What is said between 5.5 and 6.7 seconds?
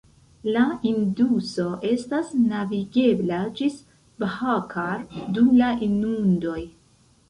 la inundoj.